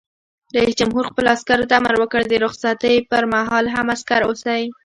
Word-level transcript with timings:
رئیس 0.55 0.75
جمهور 0.81 1.03
خپلو 1.11 1.27
عسکرو 1.35 1.69
ته 1.69 1.73
امر 1.79 1.93
وکړ؛ 1.99 2.21
د 2.27 2.33
رخصتۍ 2.45 2.95
پر 3.11 3.23
مهال 3.33 3.65
هم، 3.75 3.87
عسکر 3.95 4.21
اوسئ! 4.25 4.61